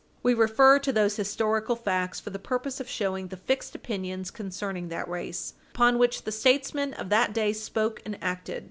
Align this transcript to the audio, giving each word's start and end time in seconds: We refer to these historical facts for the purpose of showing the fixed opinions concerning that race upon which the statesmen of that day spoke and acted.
We 0.23 0.33
refer 0.33 0.79
to 0.79 0.91
these 0.91 1.17
historical 1.17 1.75
facts 1.75 2.19
for 2.19 2.31
the 2.31 2.39
purpose 2.39 2.79
of 2.79 2.89
showing 2.89 3.27
the 3.27 3.37
fixed 3.37 3.75
opinions 3.75 4.31
concerning 4.31 4.89
that 4.89 5.07
race 5.07 5.53
upon 5.75 5.99
which 5.99 6.23
the 6.23 6.31
statesmen 6.31 6.95
of 6.95 7.09
that 7.09 7.33
day 7.35 7.53
spoke 7.53 8.01
and 8.03 8.17
acted. 8.19 8.59